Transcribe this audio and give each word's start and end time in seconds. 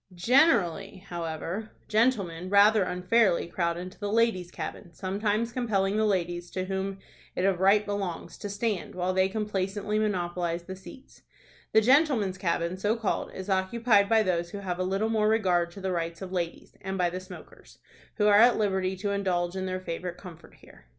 Generally, 0.15 1.03
however, 1.09 1.73
gentlemen 1.87 2.49
rather 2.49 2.81
unfairly 2.81 3.45
crowd 3.47 3.77
into 3.77 3.99
the 3.99 4.11
ladies' 4.11 4.49
cabin, 4.49 4.91
sometimes 4.95 5.51
compelling 5.51 5.95
the 5.95 6.05
ladies, 6.07 6.49
to 6.49 6.65
whom 6.65 6.97
it 7.35 7.45
of 7.45 7.59
right 7.59 7.85
belongs, 7.85 8.35
to 8.39 8.49
stand, 8.49 8.95
while 8.95 9.13
they 9.13 9.29
complacently 9.29 9.99
monopolize 9.99 10.63
the 10.63 10.75
seats. 10.75 11.21
The 11.71 11.81
gentlemen's 11.81 12.39
cabin, 12.39 12.77
so 12.77 12.95
called, 12.95 13.31
is 13.35 13.47
occupied 13.47 14.09
by 14.09 14.23
those 14.23 14.49
who 14.49 14.57
have 14.57 14.79
a 14.79 14.83
little 14.83 15.09
more 15.09 15.27
regard 15.27 15.69
to 15.73 15.81
the 15.81 15.91
rights 15.91 16.23
of 16.23 16.31
ladies, 16.31 16.75
and 16.81 16.97
by 16.97 17.11
the 17.11 17.19
smokers, 17.19 17.77
who 18.15 18.25
are 18.25 18.39
at 18.39 18.57
liberty 18.57 18.95
to 18.97 19.11
indulge 19.11 19.55
in 19.55 19.67
their 19.67 19.79
favorite 19.79 20.17
comfort 20.17 20.55
here. 20.55 20.87